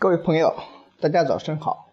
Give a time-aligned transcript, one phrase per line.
[0.00, 0.54] 各位朋友，
[1.00, 1.88] 大家早上好，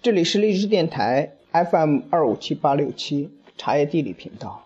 [0.00, 4.64] 这里是励志电台 FM 二五七八六七茶叶地理频道，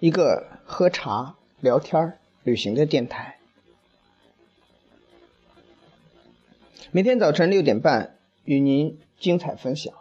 [0.00, 3.36] 一个喝茶、聊天、旅行的电台。
[6.90, 8.16] 每天早晨六点半
[8.46, 9.92] 与您精彩分享。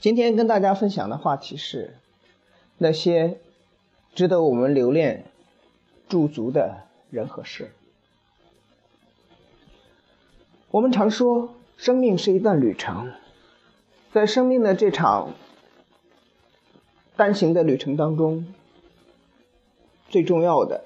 [0.00, 1.98] 今天跟大家分享的话题是
[2.78, 3.36] 那些
[4.14, 5.26] 值得我们留恋、
[6.08, 7.72] 驻足的人和事。
[10.70, 13.10] 我们常说，生命是一段旅程，
[14.12, 15.32] 在生命的这场
[17.16, 18.46] 单行的旅程当中，
[20.10, 20.84] 最重要的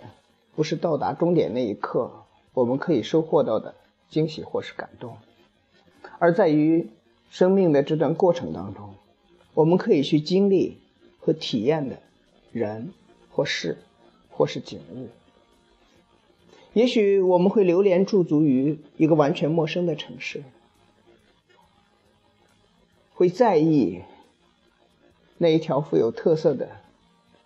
[0.55, 2.13] 不是到达终点那一刻
[2.55, 3.75] 我们可以收获到的
[4.09, 5.17] 惊喜或是感动，
[6.21, 6.89] 而在于
[7.29, 8.95] 生命的这段过程当中，
[9.53, 10.79] 我们可以去经历
[11.19, 11.99] 和体验的
[12.53, 12.93] 人
[13.33, 13.79] 或事
[14.31, 15.09] 或是景物。
[16.75, 20.42] 也许我们会流连驻足于一个完全陌生的城市，
[23.12, 24.01] 会在意
[25.37, 26.81] 那一条富有特色的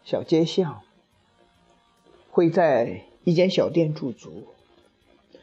[0.04, 0.80] 小街巷，
[2.30, 4.46] 会在一间小店驻足，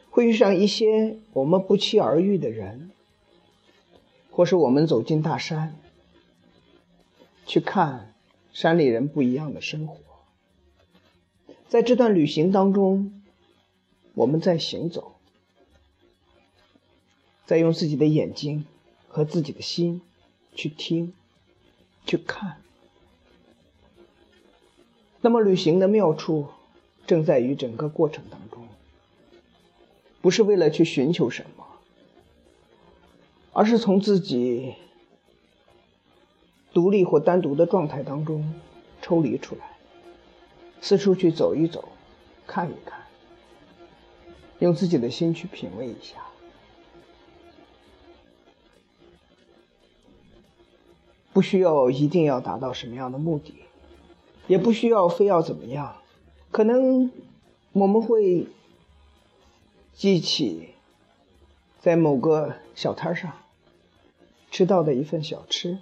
[0.08, 2.90] 会遇上一些我们不期而遇的人，
[4.30, 5.76] 或是我们走进大山，
[7.44, 8.14] 去看
[8.50, 9.98] 山里人不一样的生活。
[11.68, 13.20] 在这段旅行当中。
[14.14, 15.16] 我们在行走，
[17.46, 18.64] 在用自己的眼睛
[19.08, 20.00] 和自己的心
[20.54, 21.12] 去听、
[22.06, 22.60] 去看。
[25.20, 26.46] 那么，旅行的妙处
[27.06, 28.68] 正在于整个过程当中，
[30.20, 31.66] 不是为了去寻求什么，
[33.52, 34.74] 而是从自己
[36.72, 38.54] 独立或单独的状态当中
[39.02, 39.76] 抽离出来，
[40.80, 41.88] 四处去走一走，
[42.46, 43.03] 看一看。
[44.60, 46.16] 用自己的心去品味一下，
[51.32, 53.54] 不需要一定要达到什么样的目的，
[54.46, 55.96] 也不需要非要怎么样。
[56.50, 57.10] 可能
[57.72, 58.46] 我们会
[59.92, 60.70] 记起
[61.80, 63.32] 在某个小摊上
[64.52, 65.78] 吃到的一份小吃，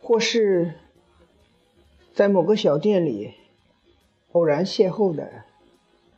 [0.00, 0.72] 或是
[2.14, 3.34] 在某个小店里
[4.32, 5.44] 偶然邂逅的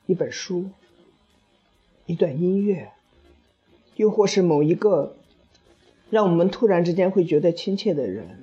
[0.06, 0.70] 一本书。
[2.06, 2.90] 一段音乐，
[3.96, 5.16] 又或是某一个
[6.10, 8.42] 让我们突然之间会觉得亲切的人，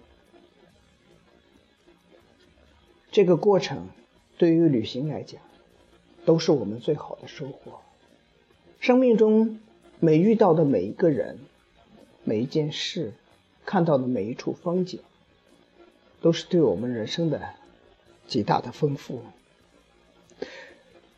[3.11, 3.89] 这个过程
[4.37, 5.41] 对于旅行来讲，
[6.25, 7.79] 都是我们最好的收获。
[8.79, 9.59] 生命中
[9.99, 11.37] 每遇到的每一个人、
[12.23, 13.11] 每一件事、
[13.65, 15.01] 看到的每一处风景，
[16.21, 17.41] 都是对我们人生的
[18.25, 19.21] 极大的丰富。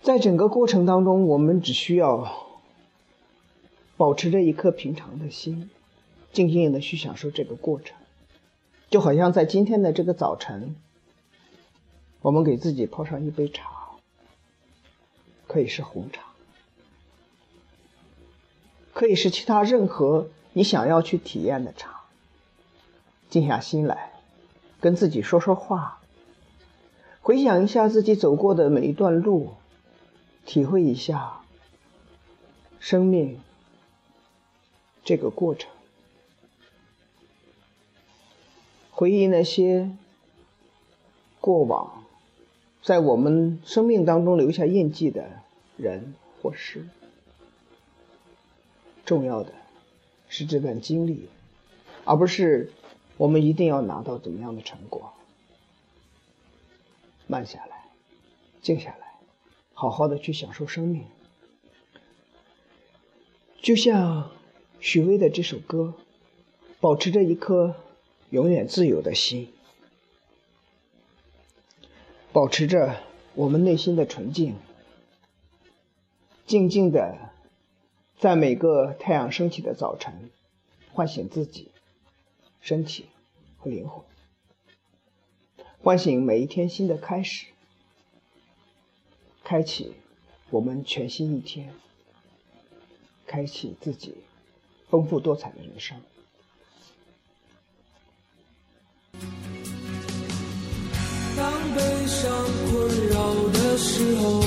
[0.03, 2.47] 在整个过程当中，我们只需要
[3.97, 5.69] 保持着一颗平常的心，
[6.33, 7.95] 静静的去享受这个过程，
[8.89, 10.75] 就好像在今天的这个早晨，
[12.23, 13.91] 我们给自己泡上一杯茶，
[15.45, 16.23] 可以是红茶，
[18.93, 22.01] 可以是其他任何你想要去体验的茶，
[23.29, 24.13] 静下心来，
[24.79, 25.99] 跟自己说说话，
[27.21, 29.51] 回想一下自己走过的每一段路。
[30.45, 31.41] 体会一下
[32.79, 33.39] 生命
[35.03, 35.69] 这个过程，
[38.91, 39.91] 回忆那些
[41.39, 42.03] 过往
[42.83, 45.29] 在我们生命当中留下印记的
[45.77, 46.87] 人或事。
[49.05, 49.53] 重要的
[50.29, 51.29] 是这段经历，
[52.05, 52.71] 而不是
[53.17, 55.13] 我们一定要拿到怎么样的成果。
[57.27, 57.85] 慢下来，
[58.61, 59.10] 静下来。
[59.81, 61.07] 好好的去享受生命，
[63.63, 64.29] 就像
[64.79, 65.95] 许巍的这首歌，
[66.79, 67.75] 保持着一颗
[68.29, 69.51] 永远自由的心，
[72.31, 73.01] 保持着
[73.33, 74.55] 我们内心的纯净，
[76.45, 77.17] 静静的
[78.19, 80.29] 在每个太阳升起的早晨，
[80.93, 81.71] 唤醒自己
[82.59, 83.07] 身体
[83.57, 84.05] 和灵魂，
[85.81, 87.47] 唤醒每一天新的开始。
[89.51, 89.91] 开启
[90.49, 91.73] 我们全新一天，
[93.27, 94.15] 开启自己
[94.89, 95.99] 丰富多彩的人生。
[101.35, 102.31] 当悲伤
[102.71, 104.41] 困扰的时候，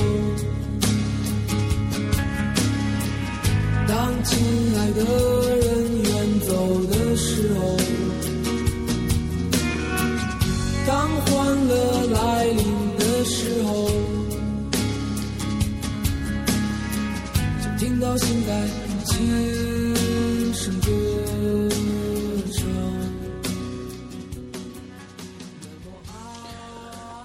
[3.87, 5.54] 当亲爱的
[18.15, 18.53] 到到心在。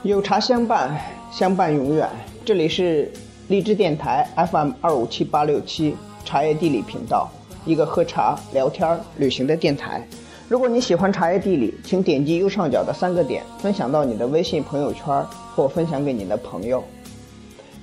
[0.02, 0.98] 有茶相伴，
[1.30, 2.08] 相伴永远。
[2.44, 3.08] 这里是
[3.46, 5.94] 荔枝电台 FM 二五七八六七
[6.24, 7.30] 茶叶地理频道，
[7.64, 10.04] 一个喝茶、聊天、旅行的电台。
[10.48, 16.82] 如果你喜欢茶叶地理，请点击右上角的三个点，分享到你的微信朋友圈或分享给你的朋友。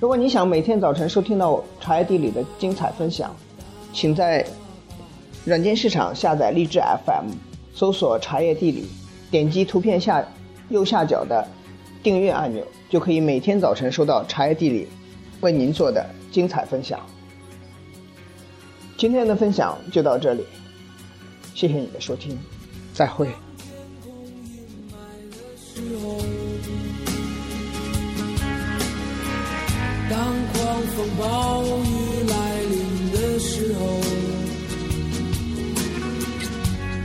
[0.00, 3.34] 如果你想每天早晨收听到茶叶地理的精彩分享，
[3.92, 4.46] 请在
[5.44, 7.32] 软件市场下载荔枝 FM，
[7.74, 8.86] 搜索“茶叶地理”，
[9.28, 10.24] 点击图片下
[10.68, 11.44] 右下角的
[12.00, 14.86] 订阅按钮，就可以每天早晨收到茶叶地理
[15.40, 17.00] 为您做的精彩分享。
[18.96, 20.44] 今天的分享就到这里，
[21.54, 22.38] 谢谢你的收听，
[22.94, 23.28] 再会。
[30.98, 33.80] 风暴雨来临的时候，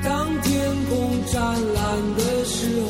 [0.04, 1.40] 当天空湛
[1.76, 2.90] 蓝的时候，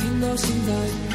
[0.00, 1.05] 听到心在。